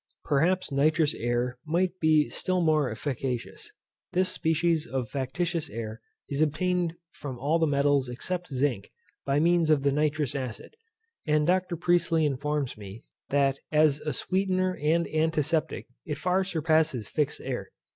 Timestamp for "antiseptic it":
15.07-16.17